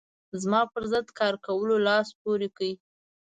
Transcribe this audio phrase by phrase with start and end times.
[0.41, 2.69] زما پر ضد کار کولو لاس پورې کړ.